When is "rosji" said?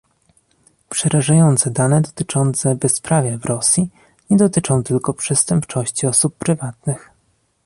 3.45-3.89